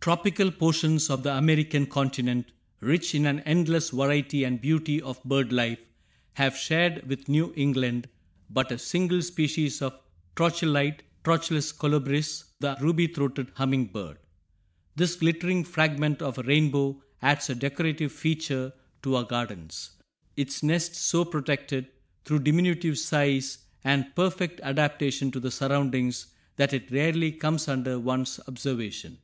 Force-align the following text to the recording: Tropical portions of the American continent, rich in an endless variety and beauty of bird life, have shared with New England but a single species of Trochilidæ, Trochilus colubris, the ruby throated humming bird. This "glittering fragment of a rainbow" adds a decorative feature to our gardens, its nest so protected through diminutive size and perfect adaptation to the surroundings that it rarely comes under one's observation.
Tropical 0.00 0.50
portions 0.50 1.08
of 1.08 1.22
the 1.22 1.32
American 1.32 1.86
continent, 1.86 2.50
rich 2.80 3.14
in 3.14 3.26
an 3.26 3.38
endless 3.46 3.90
variety 3.90 4.42
and 4.42 4.60
beauty 4.60 5.00
of 5.00 5.22
bird 5.22 5.52
life, 5.52 5.78
have 6.32 6.56
shared 6.56 7.08
with 7.08 7.28
New 7.28 7.52
England 7.54 8.08
but 8.50 8.72
a 8.72 8.78
single 8.80 9.22
species 9.22 9.80
of 9.80 9.96
Trochilidæ, 10.34 10.98
Trochilus 11.22 11.70
colubris, 11.70 12.42
the 12.58 12.76
ruby 12.80 13.06
throated 13.06 13.52
humming 13.54 13.84
bird. 13.86 14.18
This 14.96 15.14
"glittering 15.14 15.62
fragment 15.62 16.22
of 16.22 16.38
a 16.38 16.42
rainbow" 16.42 17.00
adds 17.22 17.48
a 17.48 17.54
decorative 17.54 18.10
feature 18.10 18.72
to 19.02 19.14
our 19.14 19.22
gardens, 19.22 19.90
its 20.36 20.60
nest 20.60 20.96
so 20.96 21.24
protected 21.24 21.86
through 22.24 22.40
diminutive 22.40 22.98
size 22.98 23.58
and 23.84 24.12
perfect 24.16 24.58
adaptation 24.64 25.30
to 25.30 25.38
the 25.38 25.52
surroundings 25.52 26.26
that 26.56 26.72
it 26.74 26.90
rarely 26.90 27.30
comes 27.30 27.68
under 27.68 28.00
one's 28.00 28.40
observation. 28.48 29.18